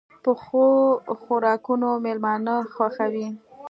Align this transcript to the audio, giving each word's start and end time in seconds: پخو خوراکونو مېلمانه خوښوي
پخو 0.23 0.65
خوراکونو 1.21 1.89
مېلمانه 2.05 2.55
خوښوي 2.73 3.27